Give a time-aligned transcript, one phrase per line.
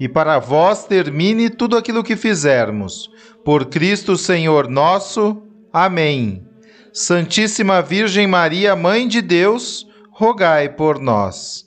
[0.00, 3.10] e para vós termine tudo aquilo que fizermos.
[3.44, 5.42] Por Cristo Senhor nosso.
[5.70, 6.42] Amém.
[6.90, 11.66] Santíssima Virgem Maria, Mãe de Deus, rogai por nós.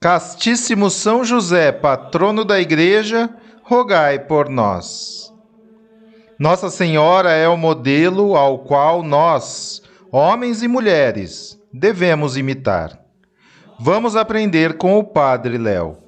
[0.00, 3.28] Castíssimo São José, patrono da Igreja,
[3.64, 5.32] rogai por nós.
[6.38, 12.98] Nossa Senhora é o modelo ao qual nós, homens e mulheres, devemos imitar.
[13.78, 16.01] Vamos aprender com o Padre Léo.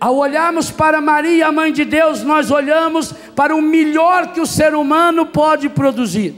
[0.00, 4.46] Ao olharmos para Maria, a mãe de Deus, nós olhamos para o melhor que o
[4.46, 6.34] ser humano pode produzir.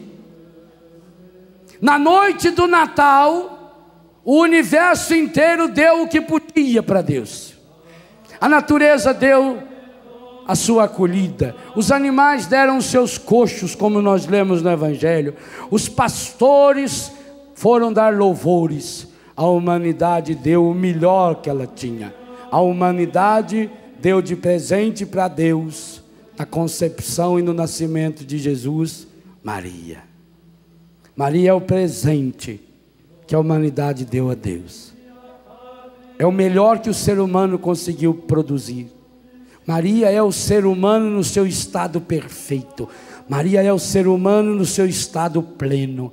[1.80, 7.54] Na noite do Natal, o universo inteiro deu o que podia para Deus.
[8.40, 9.62] A natureza deu
[10.44, 15.36] a sua acolhida, os animais deram seus coxos, como nós lemos no Evangelho,
[15.70, 17.12] os pastores
[17.54, 22.21] foram dar louvores, a humanidade deu o melhor que ela tinha
[22.52, 26.02] a humanidade deu de presente para Deus,
[26.36, 29.08] na concepção e no nascimento de Jesus,
[29.42, 30.00] Maria.
[31.16, 32.60] Maria é o presente
[33.26, 34.92] que a humanidade deu a Deus.
[36.18, 38.88] É o melhor que o ser humano conseguiu produzir.
[39.66, 42.86] Maria é o ser humano no seu estado perfeito.
[43.26, 46.12] Maria é o ser humano no seu estado pleno.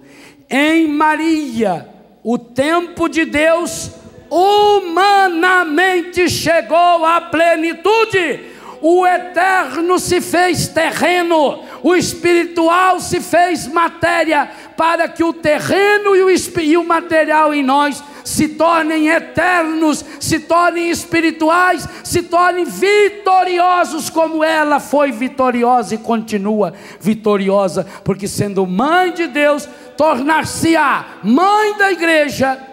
[0.49, 1.85] Em Maria,
[2.23, 3.91] o tempo de Deus
[4.29, 8.57] humanamente chegou à plenitude.
[8.81, 16.23] O eterno se fez terreno, o espiritual se fez matéria, para que o terreno e
[16.23, 24.09] o, e o material em nós se tornem eternos, se tornem espirituais, se tornem vitoriosos,
[24.09, 29.67] como ela foi vitoriosa e continua vitoriosa, porque sendo mãe de Deus,
[29.97, 32.68] tornar-se-á mãe da igreja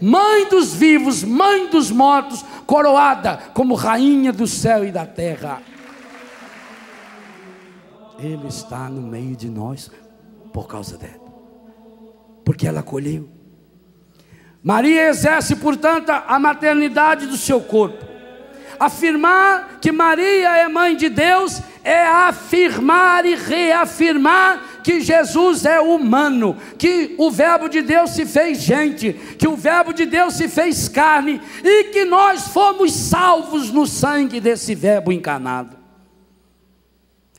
[0.00, 5.62] mãe dos vivos, mãe dos mortos, coroada como rainha do céu e da terra.
[8.18, 9.90] Ele está no meio de nós
[10.52, 11.32] por causa dela,
[12.44, 13.28] porque ela acolheu.
[14.62, 18.04] Maria exerce, portanto, a maternidade do seu corpo.
[18.78, 26.56] Afirmar que Maria é mãe de Deus é afirmar e reafirmar que Jesus é humano,
[26.78, 30.88] que o Verbo de Deus se fez gente, que o Verbo de Deus se fez
[30.88, 35.79] carne e que nós fomos salvos no sangue desse Verbo encarnado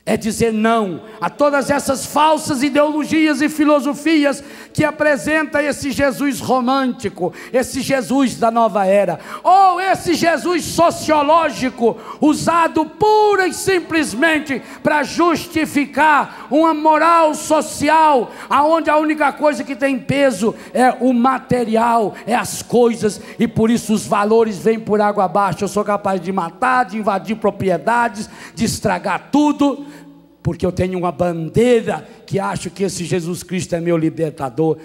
[0.04, 4.42] é dizer não a todas essas falsas ideologias e filosofias
[4.74, 12.84] que apresenta esse Jesus romântico, esse Jesus da nova era, ou esse Jesus sociológico, usado
[12.84, 20.54] pura e simplesmente para justificar uma moral social, aonde a única coisa que tem peso
[20.74, 25.62] é o material, é as coisas, e por isso os valores vêm por água abaixo.
[25.62, 29.92] Eu sou capaz de matar, de invadir propriedades, de estragar tudo
[30.42, 34.76] porque eu tenho uma bandeira que acho que esse Jesus Cristo é meu libertador.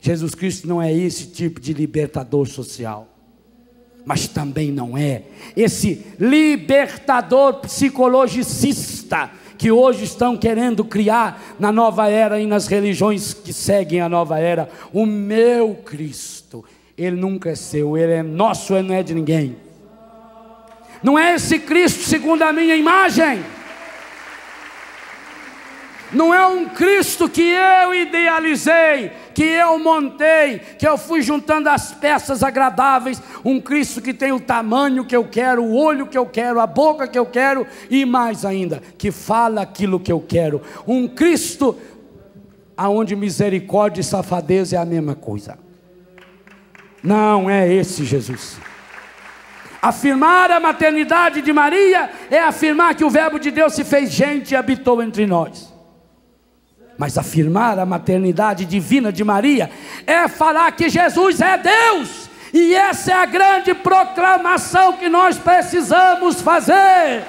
[0.00, 3.08] Jesus Cristo não é esse tipo de libertador social,
[4.04, 5.22] mas também não é
[5.56, 13.52] esse libertador psicologicista que hoje estão querendo criar na nova era e nas religiões que
[13.52, 14.68] seguem a nova era.
[14.92, 16.64] O meu Cristo,
[16.98, 19.56] ele nunca é seu, ele é nosso, ele não é de ninguém.
[21.02, 23.44] Não é esse Cristo segundo a minha imagem.
[26.14, 31.92] Não é um Cristo que eu idealizei, que eu montei, que eu fui juntando as
[31.92, 33.20] peças agradáveis.
[33.44, 36.66] Um Cristo que tem o tamanho que eu quero, o olho que eu quero, a
[36.66, 40.62] boca que eu quero e mais ainda, que fala aquilo que eu quero.
[40.86, 41.76] Um Cristo
[42.76, 45.58] aonde misericórdia e safadeza é a mesma coisa.
[47.02, 48.56] Não é esse Jesus.
[49.82, 54.52] Afirmar a maternidade de Maria é afirmar que o Verbo de Deus se fez gente
[54.52, 55.73] e habitou entre nós.
[56.96, 59.70] Mas afirmar a maternidade divina de Maria
[60.06, 62.30] é falar que Jesus é Deus.
[62.52, 67.24] E essa é a grande proclamação que nós precisamos fazer.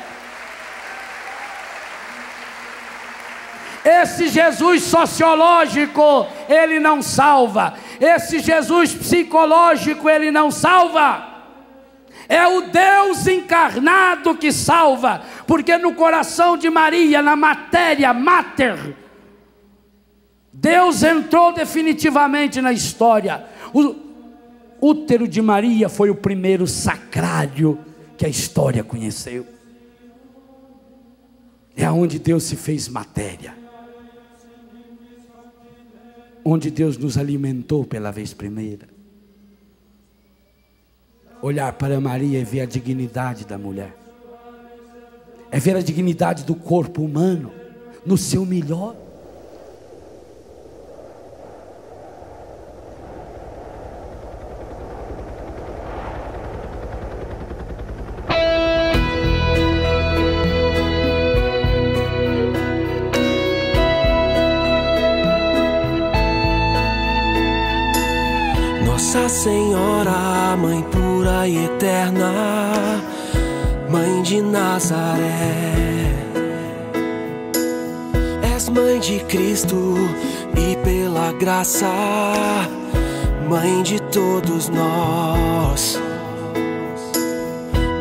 [3.83, 7.73] Esse Jesus sociológico, ele não salva.
[8.00, 11.35] Esse Jesus psicológico, ele não salva.
[12.27, 18.95] É o Deus encarnado que salva, porque no coração de Maria, na matéria mater,
[20.57, 23.45] Deus entrou definitivamente na história.
[23.73, 23.93] O
[24.81, 27.77] útero de Maria foi o primeiro sacrário
[28.17, 29.45] que a história conheceu.
[31.75, 33.53] É onde Deus se fez matéria.
[36.43, 38.87] Onde Deus nos alimentou pela vez primeira.
[41.41, 43.93] Olhar para Maria e ver a dignidade da mulher.
[45.51, 47.51] É ver a dignidade do corpo humano
[48.05, 49.04] no seu melhor.
[70.57, 72.31] Mãe pura e eterna,
[73.89, 76.13] Mãe de Nazaré.
[78.53, 79.95] És Mãe de Cristo
[80.55, 81.91] e pela graça,
[83.49, 85.99] Mãe de todos nós.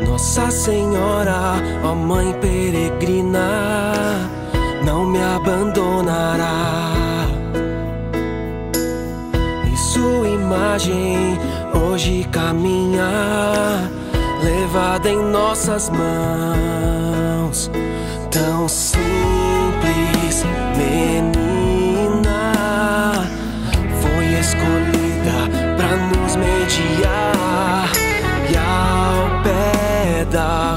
[0.07, 4.29] Nossa Senhora, ó Mãe peregrina,
[4.85, 6.91] não me abandonará.
[9.71, 11.37] E sua imagem
[11.75, 13.89] hoje caminha,
[14.43, 17.69] levada em nossas mãos,
[18.31, 20.45] tão simples,
[20.77, 22.53] menina,
[24.01, 27.91] foi escolhida para nos mediar.
[28.49, 30.74] E ao pé da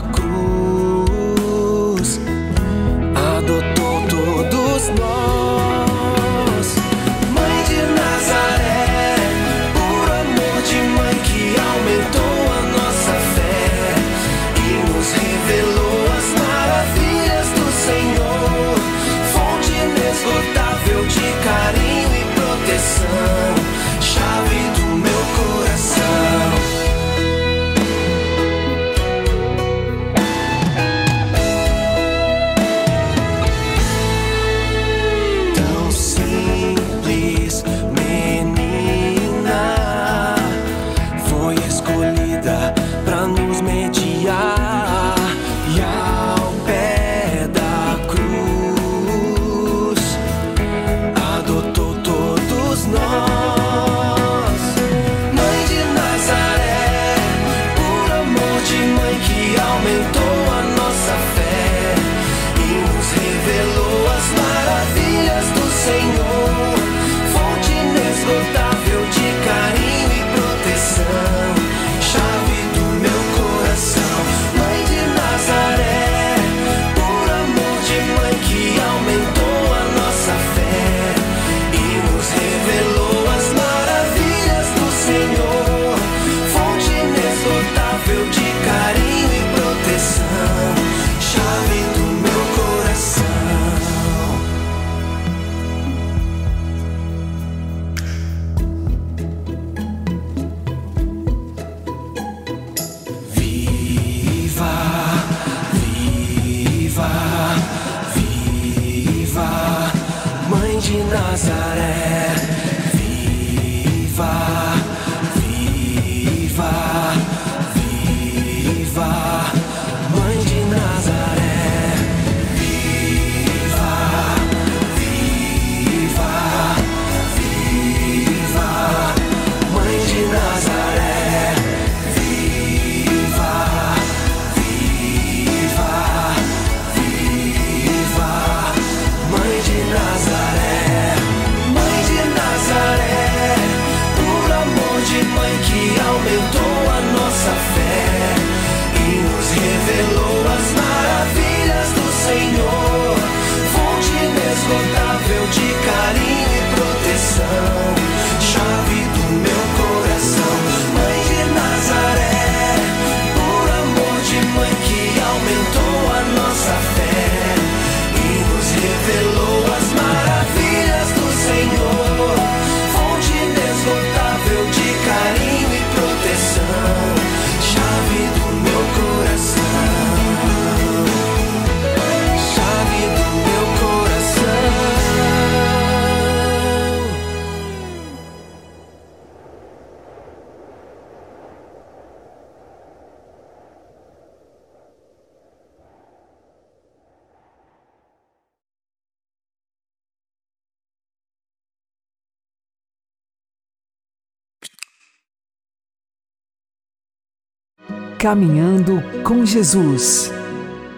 [208.18, 210.32] Caminhando com Jesus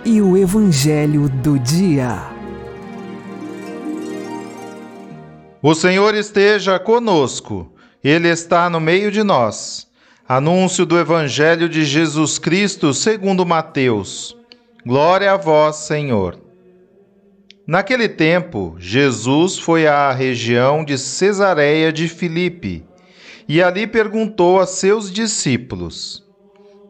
[0.06, 2.16] e o Evangelho do Dia.
[5.62, 9.86] O Senhor esteja conosco, Ele está no meio de nós.
[10.26, 14.34] Anúncio do Evangelho de Jesus Cristo segundo Mateus.
[14.86, 16.40] Glória a vós, Senhor.
[17.66, 22.82] Naquele tempo, Jesus foi à região de Cesareia de Filipe
[23.46, 26.29] e ali perguntou a seus discípulos: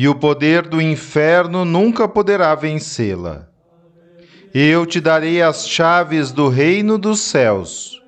[0.00, 3.46] e o poder do inferno nunca poderá vencê-la.
[4.54, 8.00] Eu te darei as chaves do reino dos céus.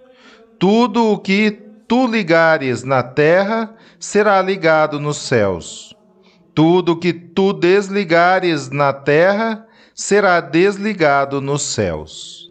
[0.59, 1.51] Tudo o que
[1.87, 5.95] tu ligares na terra será ligado nos céus.
[6.55, 12.51] Tudo o que tu desligares na terra será desligado nos céus.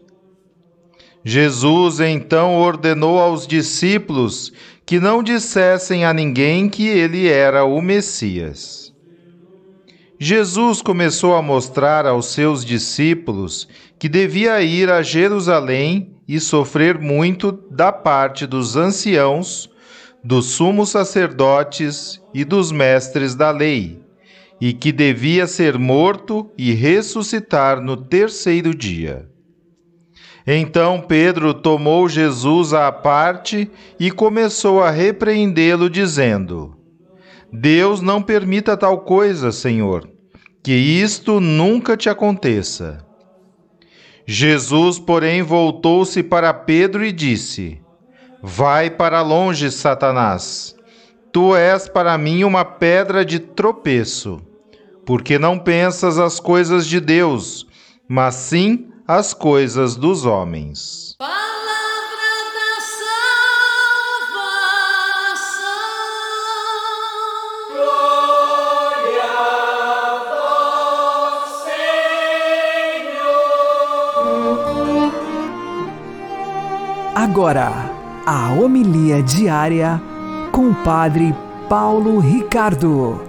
[1.24, 4.52] Jesus então ordenou aos discípulos
[4.86, 8.81] que não dissessem a ninguém que ele era o Messias.
[10.24, 13.66] Jesus começou a mostrar aos seus discípulos
[13.98, 19.68] que devia ir a Jerusalém e sofrer muito da parte dos anciãos,
[20.22, 24.00] dos sumos sacerdotes e dos mestres da lei,
[24.60, 29.28] e que devia ser morto e ressuscitar no terceiro dia.
[30.46, 36.76] Então Pedro tomou Jesus à parte e começou a repreendê-lo, dizendo:
[37.52, 40.11] Deus não permita tal coisa, Senhor,
[40.62, 43.04] que isto nunca te aconteça.
[44.24, 47.80] Jesus, porém, voltou-se para Pedro e disse:
[48.40, 50.76] Vai para longe, Satanás.
[51.32, 54.40] Tu és para mim uma pedra de tropeço,
[55.04, 57.66] porque não pensas as coisas de Deus,
[58.06, 61.16] mas sim as coisas dos homens.
[77.22, 77.70] Agora,
[78.26, 80.00] a homilia diária
[80.50, 81.32] com o Padre
[81.68, 83.20] Paulo Ricardo.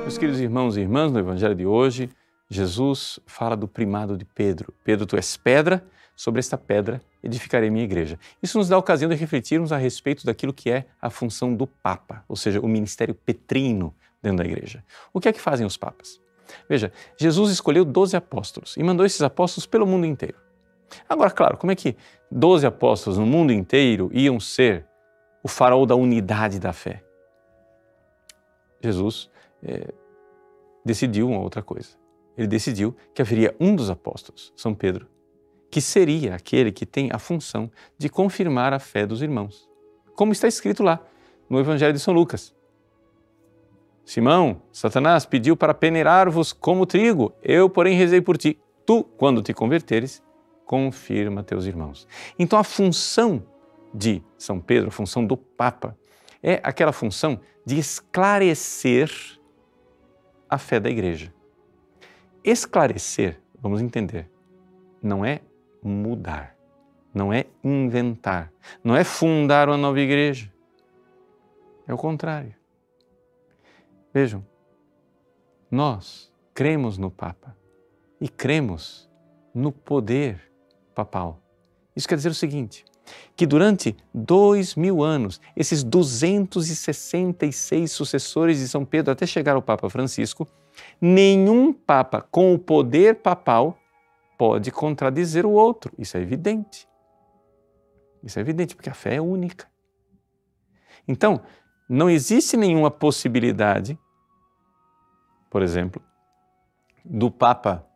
[0.00, 2.10] Meus queridos irmãos e irmãs, no Evangelho de hoje,
[2.50, 4.74] Jesus fala do primado de Pedro.
[4.82, 5.86] Pedro, tu és pedra,
[6.16, 8.18] sobre esta pedra edificarei minha igreja.
[8.42, 11.68] Isso nos dá a ocasião de refletirmos a respeito daquilo que é a função do
[11.68, 14.82] Papa, ou seja, o ministério petrino dentro da igreja.
[15.12, 16.21] O que é que fazem os papas?
[16.72, 20.38] Veja, Jesus escolheu 12 apóstolos e mandou esses apóstolos pelo mundo inteiro.
[21.06, 21.94] Agora, claro, como é que
[22.30, 24.86] 12 apóstolos no mundo inteiro iam ser
[25.42, 27.04] o farol da unidade da fé?
[28.82, 29.30] Jesus
[29.62, 29.92] é,
[30.82, 31.90] decidiu uma outra coisa.
[32.38, 35.06] Ele decidiu que haveria um dos apóstolos, São Pedro,
[35.70, 39.68] que seria aquele que tem a função de confirmar a fé dos irmãos.
[40.16, 41.00] Como está escrito lá
[41.50, 42.54] no Evangelho de São Lucas.
[44.04, 48.58] Simão, Satanás pediu para peneirar-vos como trigo, eu, porém, rezei por ti.
[48.84, 50.22] Tu, quando te converteres,
[50.66, 52.06] confirma teus irmãos.
[52.38, 53.44] Então, a função
[53.94, 55.96] de São Pedro, a função do Papa,
[56.42, 59.10] é aquela função de esclarecer
[60.48, 61.32] a fé da igreja.
[62.42, 64.28] Esclarecer, vamos entender,
[65.00, 65.40] não é
[65.82, 66.56] mudar,
[67.14, 70.52] não é inventar, não é fundar uma nova igreja.
[71.86, 72.61] É o contrário.
[74.12, 74.44] Vejam,
[75.70, 77.56] nós cremos no Papa
[78.20, 79.10] e cremos
[79.54, 80.52] no poder
[80.94, 81.40] papal.
[81.96, 82.84] Isso quer dizer o seguinte:
[83.34, 89.88] que durante dois mil anos, esses 266 sucessores de São Pedro, até chegar ao Papa
[89.88, 90.46] Francisco,
[91.00, 93.78] nenhum Papa com o poder papal
[94.38, 95.92] pode contradizer o outro.
[95.98, 96.86] Isso é evidente.
[98.22, 99.66] Isso é evidente, porque a fé é única.
[101.08, 101.40] Então,
[101.88, 103.98] não existe nenhuma possibilidade,
[105.50, 106.02] por exemplo,
[107.04, 107.86] do Papa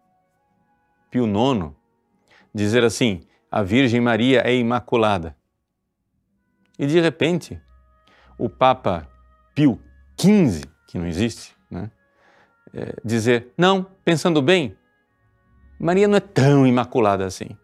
[1.10, 1.72] Pio IX
[2.54, 5.36] dizer assim: a Virgem Maria é imaculada.
[6.78, 7.60] E de repente,
[8.38, 9.08] o Papa
[9.54, 9.80] Pio
[10.18, 11.90] XV, que não existe, né,
[12.74, 14.76] é, dizer: não, pensando bem,
[15.78, 17.56] Maria não é tão imaculada assim.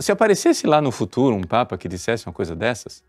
[0.00, 3.04] Se aparecesse lá no futuro um Papa que dissesse uma coisa dessas,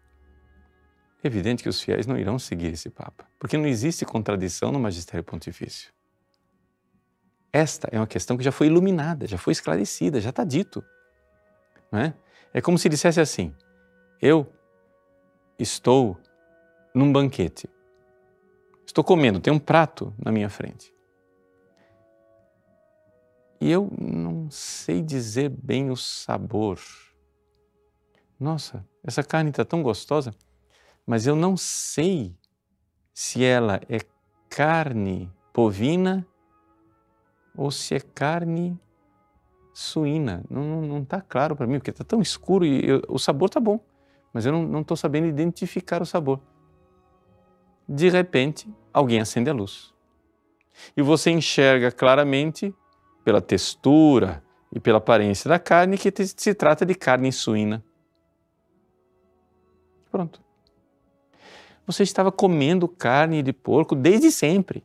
[1.27, 4.79] é evidente que os fiéis não irão seguir esse Papa, porque não existe contradição no
[4.79, 5.91] magistério pontifício.
[7.51, 10.83] Esta é uma questão que já foi iluminada, já foi esclarecida, já está dito.
[11.91, 12.13] Não é?
[12.53, 13.53] é como se dissesse assim:
[14.21, 14.47] eu
[15.59, 16.17] estou
[16.95, 17.69] num banquete,
[18.85, 20.93] estou comendo, tem um prato na minha frente.
[23.59, 26.79] E eu não sei dizer bem o sabor.
[28.39, 30.33] Nossa, essa carne está tão gostosa,
[31.07, 32.35] mas eu não sei
[33.13, 33.99] se ela é
[34.49, 36.27] carne bovina
[37.55, 38.77] ou se é carne
[39.73, 40.43] suína.
[40.49, 43.79] Não está claro para mim, porque está tão escuro e eu, o sabor está bom,
[44.33, 46.41] mas eu não estou sabendo identificar o sabor.
[47.87, 49.93] De repente, alguém acende a luz.
[50.95, 52.75] E você enxerga claramente,
[53.23, 57.83] pela textura e pela aparência da carne, que se trata de carne suína.
[60.11, 60.46] Pronto.
[61.87, 64.83] Você estava comendo carne de porco desde sempre.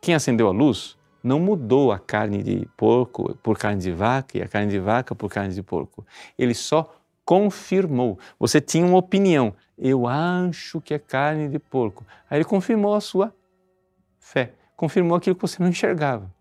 [0.00, 4.42] Quem acendeu a luz não mudou a carne de porco por carne de vaca e
[4.42, 6.06] a carne de vaca por carne de porco.
[6.38, 8.18] Ele só confirmou.
[8.38, 9.54] Você tinha uma opinião.
[9.76, 12.02] Eu acho que é carne de porco.
[12.30, 13.34] Aí ele confirmou a sua
[14.18, 14.54] fé.
[14.74, 16.34] Confirmou aquilo que você não enxergava.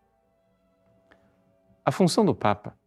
[1.84, 2.78] A função do Papa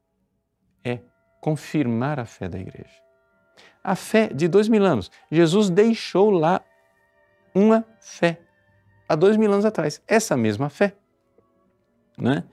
[0.83, 1.01] é
[1.39, 3.04] confirmar a fé da igreja.
[3.85, 5.11] A fé de dois mil anos.
[5.31, 6.61] Jesus deixou lá
[7.55, 8.41] uma fé
[9.07, 10.03] há dois mil anos atrás.
[10.09, 10.97] Essa mesma fé
[12.17, 12.45] né?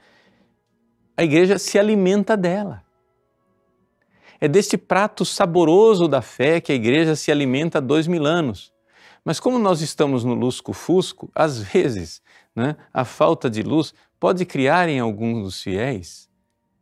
[1.16, 2.84] a igreja se alimenta dela.
[4.40, 8.74] É deste prato saboroso da fé que a igreja se alimenta há dois mil anos.
[9.24, 12.22] Mas como nós estamos no lusco-fusco, às vezes
[12.56, 16.30] né, a falta de luz pode criar em alguns dos fiéis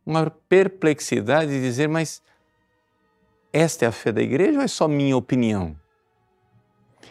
[0.06, 2.22] uma perplexidade de dizer, mas
[3.52, 5.76] esta é a fé da igreja ou é só minha opinião?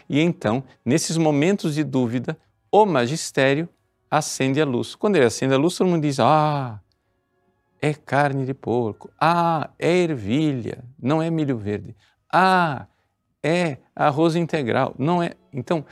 [0.08, 2.38] E então, nesses momentos de dúvida,
[2.70, 3.68] o magistério
[4.10, 4.94] acende a luz.
[4.94, 6.80] Quando ele acende a luz, todo mundo diz: Ah,
[7.80, 9.10] é carne de porco.
[9.20, 11.96] Ah, é ervilha, não é milho verde.
[12.32, 12.86] Ah,
[13.42, 15.34] é arroz integral, não é.
[15.52, 15.84] Então,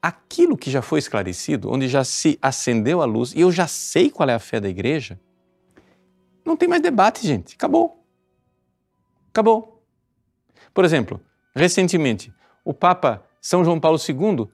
[0.00, 4.10] aquilo que já foi esclarecido, onde já se acendeu a luz, e eu já sei
[4.10, 5.18] qual é a fé da igreja,
[6.44, 7.54] não tem mais debate, gente.
[7.54, 8.04] Acabou.
[9.30, 9.71] Acabou.
[10.72, 11.20] Por exemplo,
[11.54, 12.32] recentemente,
[12.64, 14.48] o Papa São João Paulo II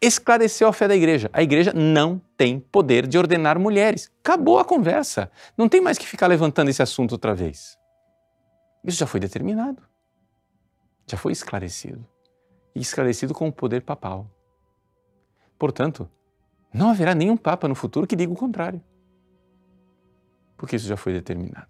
[0.00, 1.30] esclareceu a fé da igreja.
[1.32, 4.10] A igreja não tem poder de ordenar mulheres.
[4.20, 5.30] Acabou a conversa.
[5.56, 7.78] Não tem mais que ficar levantando esse assunto outra vez.
[8.84, 9.80] Isso já foi determinado.
[11.06, 12.04] Já foi esclarecido.
[12.74, 14.28] E esclarecido com o poder papal.
[15.56, 16.10] Portanto,
[16.74, 18.82] não haverá nenhum papa no futuro que diga o contrário.
[20.56, 21.68] Porque isso já foi determinado.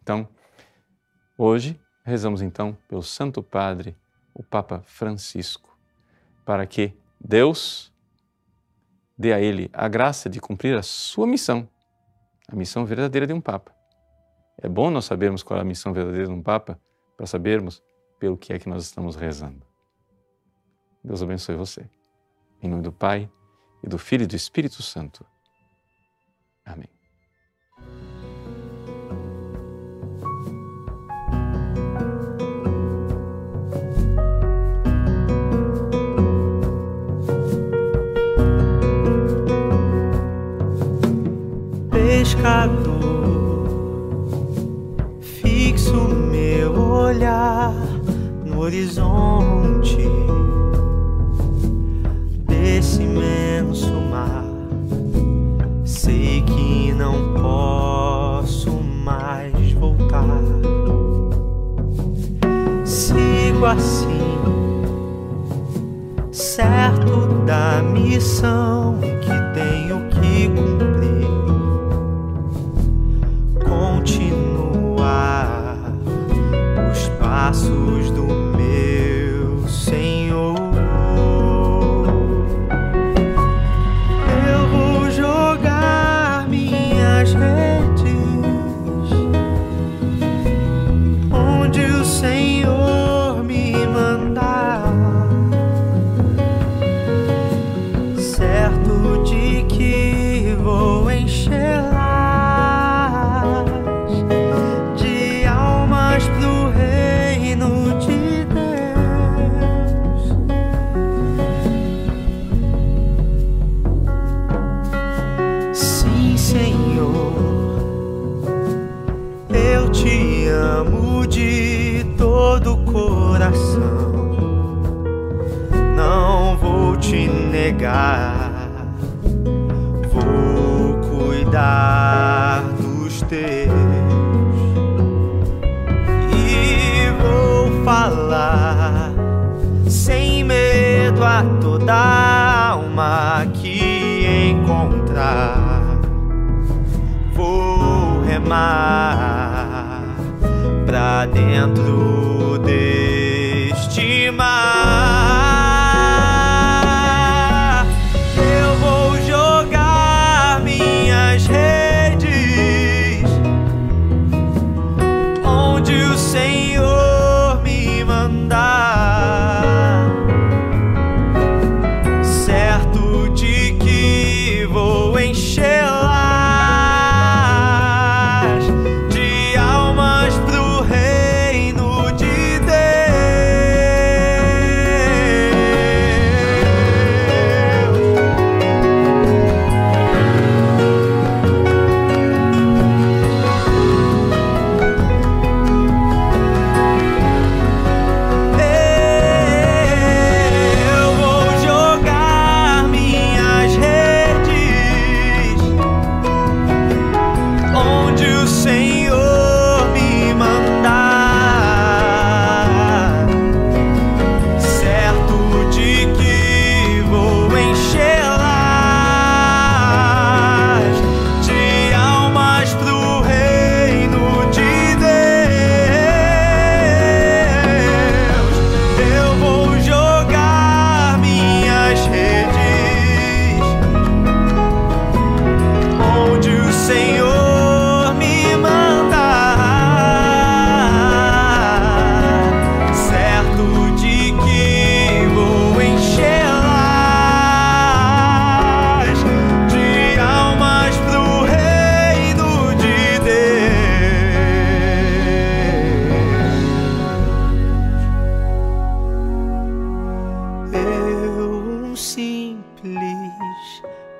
[0.00, 0.28] Então,
[1.36, 3.96] hoje rezamos então pelo Santo Padre,
[4.34, 5.72] o Papa Francisco
[6.44, 7.92] para que Deus
[9.16, 11.68] dê a ele a graça de cumprir a sua missão,
[12.48, 13.74] a missão verdadeira de um Papa.
[14.58, 16.80] É bom nós sabermos qual é a missão verdadeira de um Papa
[17.16, 17.82] para sabermos
[18.18, 19.66] pelo que é que nós estamos rezando.
[21.02, 21.88] Deus abençoe você.
[22.60, 23.28] Em nome do Pai,
[23.82, 25.26] e do Filho e do Espírito Santo.
[26.64, 27.01] Amém.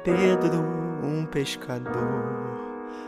[0.05, 0.65] Pedro,
[1.05, 2.25] um pescador,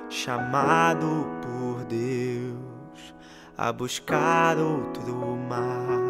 [0.09, 3.15] chamado por Deus
[3.59, 6.05] a buscar outro mar.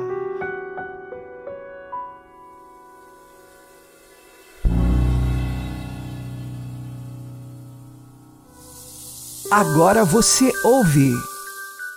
[9.50, 11.12] Agora você ouve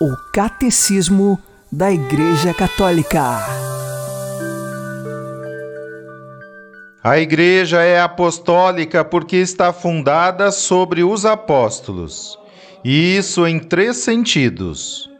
[0.00, 1.38] o Catecismo
[1.70, 3.77] da Igreja Católica.
[7.08, 12.38] A igreja é apostólica porque está fundada sobre os apóstolos.
[12.84, 15.10] E isso em três sentidos.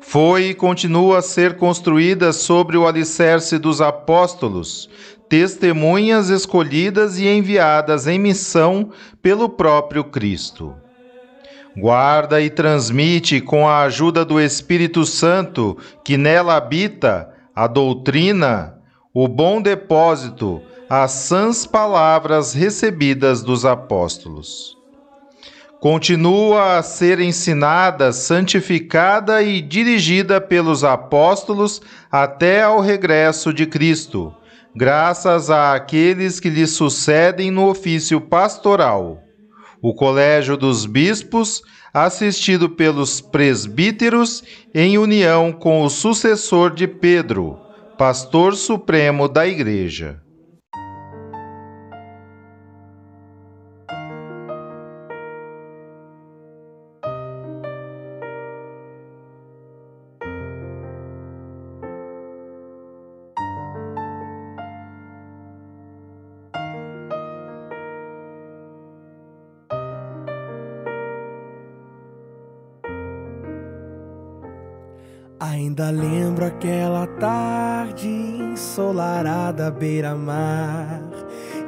[0.00, 4.88] Foi e continua a ser construída sobre o alicerce dos apóstolos,
[5.28, 8.88] testemunhas escolhidas e enviadas em missão
[9.20, 10.74] pelo próprio Cristo.
[11.76, 18.78] Guarda e transmite com a ajuda do Espírito Santo que nela habita a doutrina,
[19.12, 24.76] o bom depósito, as sãs palavras recebidas dos apóstolos.
[25.78, 34.34] Continua a ser ensinada, santificada e dirigida pelos apóstolos até ao regresso de Cristo,
[34.74, 39.22] graças àqueles que lhe sucedem no ofício pastoral.
[39.80, 41.62] O Colégio dos Bispos,
[41.94, 44.42] assistido pelos presbíteros,
[44.74, 47.60] em união com o sucessor de Pedro,
[47.96, 50.20] pastor supremo da Igreja.
[75.80, 81.00] Ainda lembro aquela tarde ensolarada à beira-mar.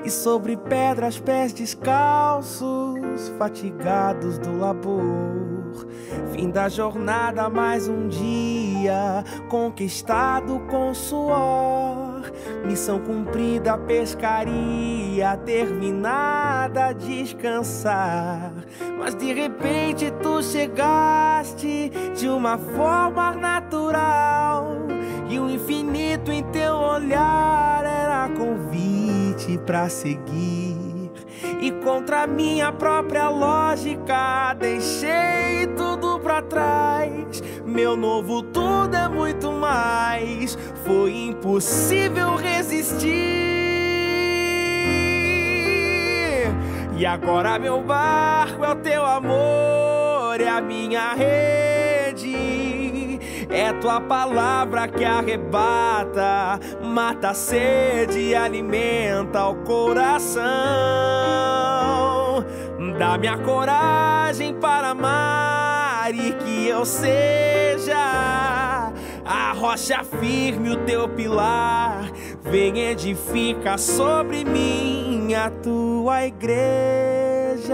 [0.05, 5.87] E sobre pedras pés descalços, fatigados do labor.
[6.31, 12.02] Fim da jornada, mais um dia conquistado com suor
[12.65, 18.53] Missão cumprida, pescaria terminada, descansar
[18.99, 24.77] Mas de repente tu chegaste de uma forma natural
[25.29, 30.93] E o infinito em teu olhar era convite pra seguir
[31.61, 35.22] e contra minha própria lógica deixei.
[37.73, 40.59] Meu novo tudo é muito mais.
[40.85, 43.09] Foi impossível resistir.
[46.95, 53.19] E agora meu barco é o teu amor, é a minha rede.
[53.49, 60.43] É tua palavra que arrebata, mata a sede e alimenta o coração.
[62.99, 66.85] Dá-me a coragem para amar e que eu
[67.91, 72.11] a rocha firme, o teu pilar.
[72.43, 77.73] Vem edifica sobre mim a tua igreja.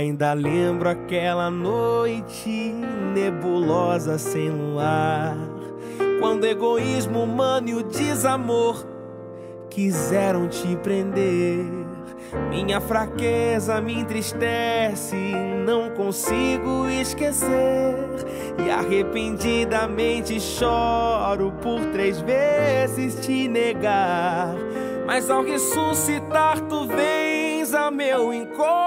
[0.00, 2.72] Ainda lembro aquela noite
[3.12, 5.36] nebulosa sem luar,
[6.18, 8.82] quando egoísmo humano e o desamor
[9.68, 11.66] quiseram te prender.
[12.48, 15.34] Minha fraqueza me entristece,
[15.66, 17.94] não consigo esquecer.
[18.64, 24.54] E arrependidamente choro por três vezes te negar.
[25.06, 28.79] Mas ao ressuscitar, tu vens a meu encontro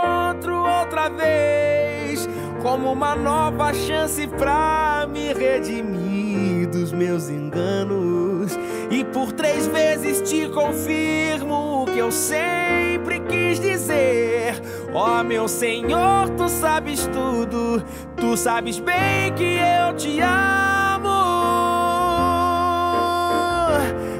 [2.64, 8.58] como uma nova chance pra me redimir dos meus enganos.
[8.90, 14.62] E por três vezes te confirmo o que eu sempre quis dizer.
[14.94, 17.84] Ó oh, meu Senhor, tu sabes tudo,
[18.16, 21.10] tu sabes bem que eu te amo.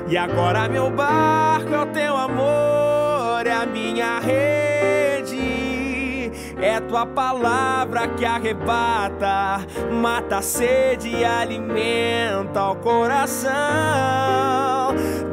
[0.10, 4.63] E agora meu barco é o teu amor, é a minha rede.
[6.74, 13.52] É tua palavra que arrebata, mata a sede e alimenta o coração.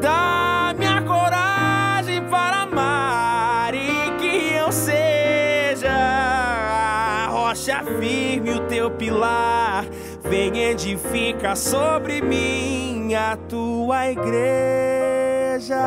[0.03, 9.87] Dá-me a coragem para amar e que eu seja a rocha firme, o teu pilar.
[10.23, 15.81] Vem edifica sobre mim a tua igreja.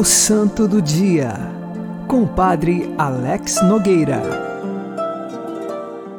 [0.00, 1.34] O Santo do Dia,
[2.08, 4.22] com o Padre Alex Nogueira.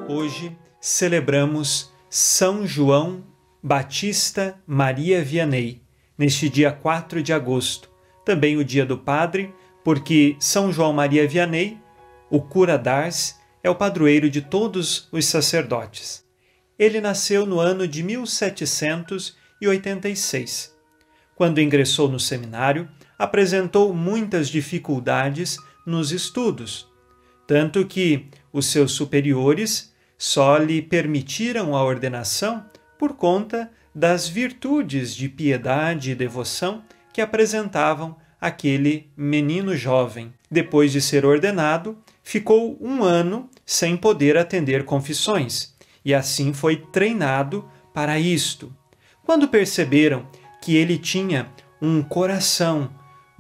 [0.07, 3.23] Hoje celebramos São João
[3.63, 5.81] Batista Maria Vianney,
[6.15, 7.89] neste dia 4 de agosto,
[8.23, 9.51] também o dia do Padre,
[9.83, 11.79] porque São João Maria Vianney,
[12.29, 16.23] o cura d'Ars, é o padroeiro de todos os sacerdotes.
[16.77, 20.71] Ele nasceu no ano de 1786.
[21.35, 22.87] Quando ingressou no seminário,
[23.21, 25.55] apresentou muitas dificuldades
[25.86, 26.88] nos estudos,
[27.45, 32.65] tanto que os seus superiores só lhe permitiram a ordenação
[32.97, 36.81] por conta das virtudes de piedade e devoção
[37.13, 40.34] que apresentavam aquele menino jovem.
[40.49, 47.69] Depois de ser ordenado, ficou um ano sem poder atender confissões e assim foi treinado
[47.93, 48.75] para isto.
[49.23, 50.25] Quando perceberam
[50.60, 52.89] que ele tinha um coração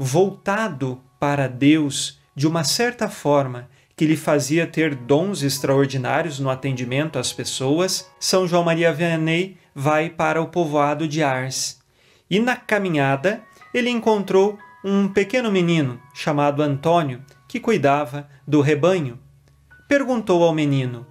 [0.03, 7.19] voltado para Deus de uma certa forma que lhe fazia ter dons extraordinários no atendimento
[7.19, 11.79] às pessoas, São João Maria Vianney vai para o povoado de Ars.
[12.27, 19.19] E na caminhada ele encontrou um pequeno menino chamado Antônio que cuidava do rebanho.
[19.87, 21.05] Perguntou ao menino: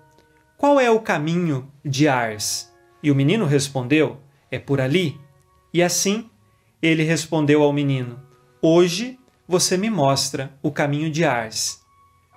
[0.56, 2.72] Qual é o caminho de Ars?
[3.00, 4.18] E o menino respondeu:
[4.50, 5.16] É por ali.
[5.72, 6.28] E assim
[6.82, 8.29] ele respondeu ao menino:
[8.62, 9.18] Hoje
[9.48, 11.80] você me mostra o caminho de Ars,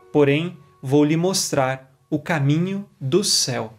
[0.10, 3.74] porém vou lhe mostrar o caminho do céu.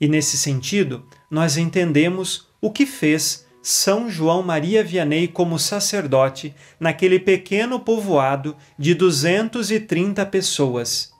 [0.00, 7.20] E nesse sentido, nós entendemos o que fez São João Maria Vianney como sacerdote naquele
[7.20, 11.12] pequeno povoado de 230 pessoas.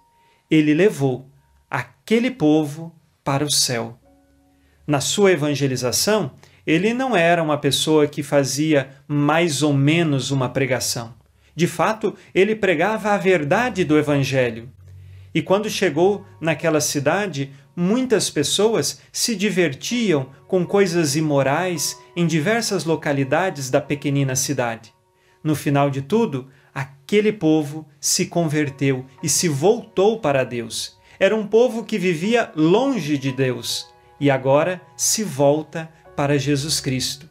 [0.50, 1.28] Ele levou
[1.70, 3.98] aquele povo para o céu.
[4.86, 6.32] Na sua evangelização,
[6.70, 11.12] ele não era uma pessoa que fazia mais ou menos uma pregação.
[11.52, 14.70] De fato, ele pregava a verdade do Evangelho.
[15.34, 23.68] E quando chegou naquela cidade, muitas pessoas se divertiam com coisas imorais em diversas localidades
[23.68, 24.94] da pequenina cidade.
[25.42, 30.96] No final de tudo, aquele povo se converteu e se voltou para Deus.
[31.18, 37.26] Era um povo que vivia longe de Deus e agora se volta para Jesus Cristo.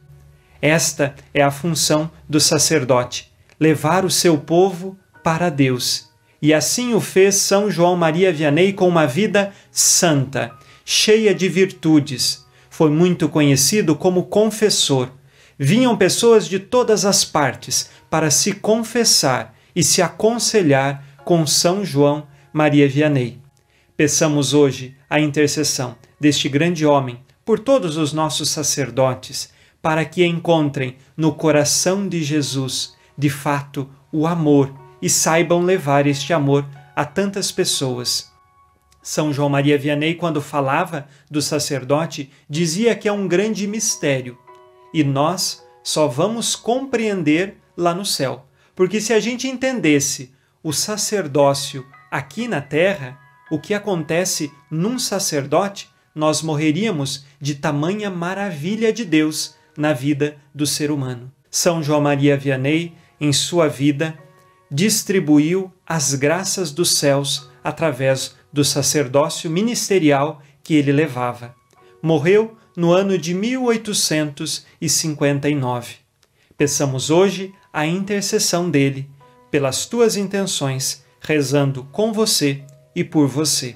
[0.60, 6.10] Esta é a função do sacerdote: levar o seu povo para Deus.
[6.42, 10.52] E assim o fez São João Maria Vianney com uma vida santa,
[10.84, 12.44] cheia de virtudes.
[12.68, 15.12] Foi muito conhecido como confessor.
[15.56, 22.26] Vinham pessoas de todas as partes para se confessar e se aconselhar com São João
[22.52, 23.40] Maria Vianney.
[23.96, 29.50] Peçamos hoje a intercessão deste grande homem por todos os nossos sacerdotes,
[29.82, 36.32] para que encontrem no coração de Jesus, de fato, o amor e saibam levar este
[36.32, 36.64] amor
[36.96, 38.32] a tantas pessoas.
[39.02, 44.38] São João Maria Vianney, quando falava do sacerdote, dizia que é um grande mistério
[44.94, 48.46] e nós só vamos compreender lá no céu.
[48.76, 50.32] Porque se a gente entendesse
[50.62, 58.92] o sacerdócio aqui na terra, o que acontece num sacerdote, nós morreríamos de tamanha maravilha
[58.92, 61.32] de Deus na vida do ser humano.
[61.50, 64.18] São João Maria Vianney, em sua vida,
[64.72, 71.56] distribuiu as graças dos céus através do sacerdócio ministerial que ele levava.
[72.02, 75.96] Morreu no ano de 1859.
[76.58, 79.10] Peçamos hoje a intercessão dele
[79.50, 82.64] pelas tuas intenções, rezando com você
[82.96, 83.76] e por você.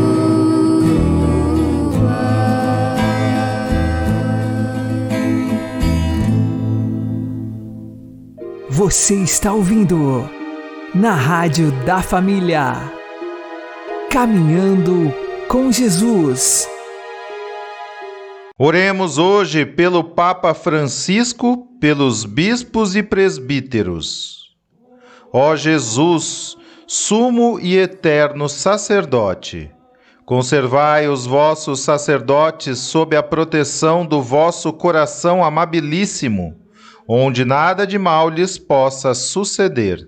[8.83, 10.27] Você está ouvindo
[10.91, 12.91] na Rádio da Família.
[14.09, 15.13] Caminhando
[15.47, 16.67] com Jesus.
[18.57, 24.49] Oremos hoje pelo Papa Francisco, pelos bispos e presbíteros.
[25.31, 26.57] Ó Jesus,
[26.87, 29.69] sumo e eterno sacerdote,
[30.25, 36.60] conservai os vossos sacerdotes sob a proteção do vosso coração amabilíssimo,
[37.13, 40.07] onde nada de mal lhes possa suceder.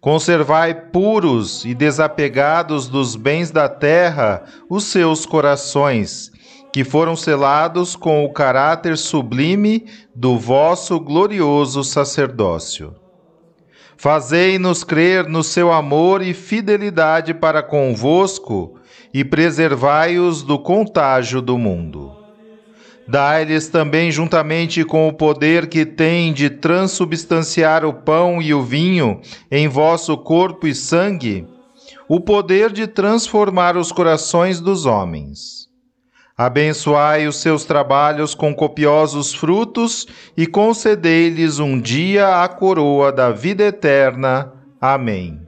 [0.00, 6.32] Conservai puros e desapegados dos bens da terra os seus corações,
[6.72, 12.96] que foram selados com o caráter sublime do vosso glorioso sacerdócio.
[13.96, 18.74] Fazei-nos crer no seu amor e fidelidade para convosco
[19.14, 22.21] e preservai-os do contágio do mundo.
[23.06, 29.20] Dai-lhes também, juntamente com o poder que tem de transubstanciar o pão e o vinho
[29.50, 31.46] em vosso corpo e sangue,
[32.08, 35.62] o poder de transformar os corações dos homens.
[36.36, 43.64] Abençoai os seus trabalhos com copiosos frutos e concedei-lhes um dia a coroa da vida
[43.64, 44.52] eterna.
[44.80, 45.40] Amém.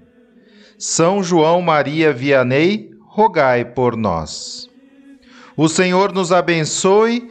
[0.78, 4.68] São João Maria Vianney, rogai por nós.
[5.56, 7.30] O Senhor nos abençoe,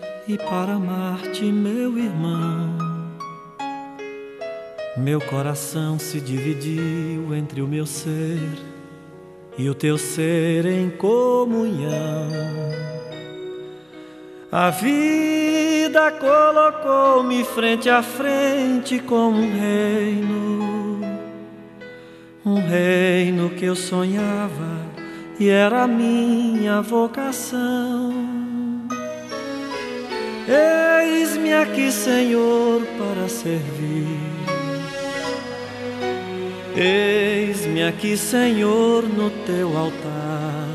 [0.33, 2.77] e para amar-te, meu irmão.
[4.95, 8.39] Meu coração se dividiu entre o meu ser
[9.57, 12.29] e o teu ser em comunhão.
[14.49, 21.01] A vida colocou-me frente a frente com um reino,
[22.45, 24.79] um reino que eu sonhava
[25.37, 28.00] e era minha vocação.
[30.51, 34.19] Eis-me aqui, Senhor, para servir.
[36.75, 40.67] Eis-me aqui, Senhor, no teu altar.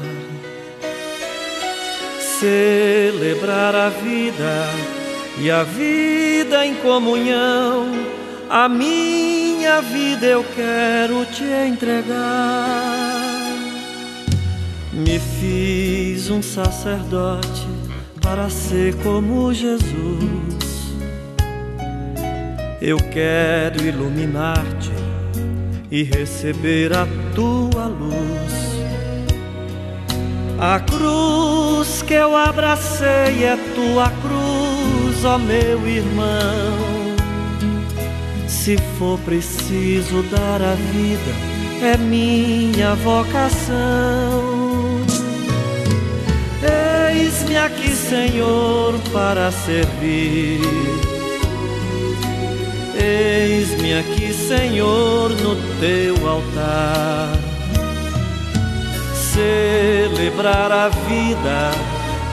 [2.41, 4.64] Celebrar a vida
[5.39, 7.87] e a vida em comunhão.
[8.49, 12.66] A minha vida eu quero te entregar.
[14.93, 17.86] Me fiz um sacerdote
[18.27, 19.87] para ser como Jesus.
[22.83, 24.91] Eu quero iluminar-te
[25.93, 27.07] e receber a
[27.37, 28.53] tua luz.
[30.59, 37.14] A cruz que eu abracei é tua cruz, ó meu irmão.
[38.49, 41.33] Se for preciso dar a vida,
[41.81, 44.86] é minha vocação.
[47.57, 50.61] Eis-me aqui, Senhor, para servir.
[52.94, 57.32] Eis-me aqui, Senhor, no teu altar.
[59.14, 61.70] Celebrar a vida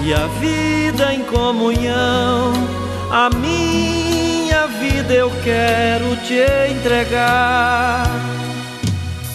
[0.03, 2.51] e a vida em comunhão.
[3.09, 8.05] A minha vida eu quero te entregar.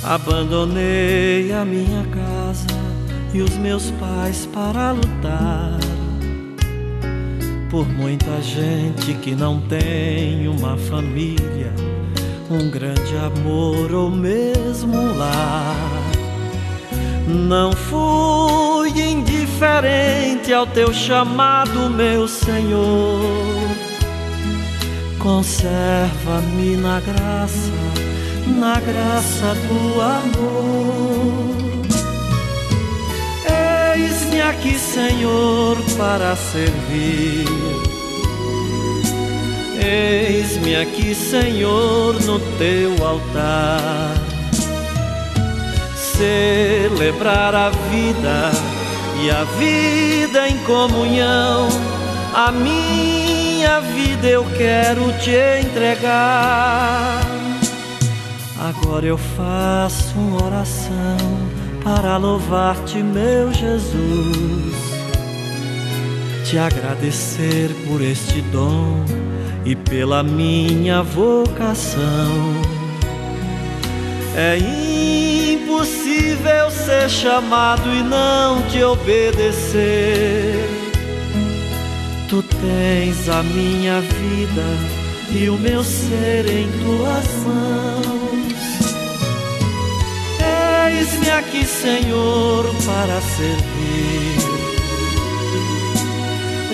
[0.05, 2.18] Abandonei a minha casa
[3.33, 5.79] e os meus pais para lutar
[7.71, 11.73] por muita gente que não tem uma família,
[12.51, 15.77] um grande amor ou mesmo um lar.
[17.27, 23.21] Não fui indiferente ao teu chamado, meu Senhor.
[25.19, 27.73] Conserva-me na graça,
[28.47, 31.68] na graça do amor.
[34.39, 37.45] Eis-me aqui, Senhor, para servir.
[39.85, 44.15] Eis-me aqui, Senhor, no teu altar.
[45.97, 48.53] Celebrar a vida
[49.21, 51.69] e a vida em comunhão.
[52.33, 55.35] A minha vida eu quero te
[55.67, 57.23] entregar.
[58.57, 61.58] Agora eu faço uma oração
[61.89, 64.77] para louvar-te, meu Jesus,
[66.45, 69.03] te agradecer por este dom
[69.65, 72.03] e pela minha vocação.
[74.37, 74.59] É
[75.55, 80.69] impossível ser chamado e não te obedecer.
[82.29, 84.67] Tu tens a minha vida
[85.31, 87.99] e o meu ser em tuas mãos.
[91.67, 94.39] Senhor, para servir.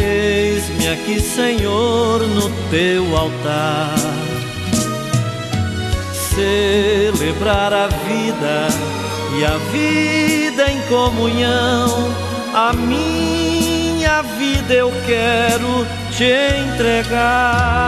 [0.00, 3.94] Eis-me aqui, Senhor, no teu altar.
[6.34, 8.68] Celebrar a vida
[9.38, 12.12] e a vida em comunhão.
[12.54, 16.32] A minha vida eu quero te
[16.70, 17.84] entregar.